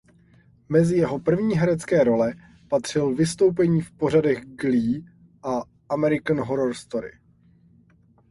[0.69, 2.33] Mezi jeho první herecké role
[2.67, 5.03] patřil vystoupení v pořadech Glee
[5.43, 7.11] a American Horror Story.